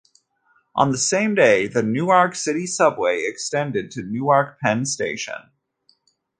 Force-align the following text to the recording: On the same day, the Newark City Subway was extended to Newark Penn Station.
On 0.75 0.89
the 0.91 0.97
same 0.97 1.35
day, 1.35 1.67
the 1.67 1.83
Newark 1.83 2.33
City 2.33 2.65
Subway 2.65 3.17
was 3.17 3.27
extended 3.29 3.91
to 3.91 4.01
Newark 4.01 4.59
Penn 4.59 4.87
Station. 4.87 5.51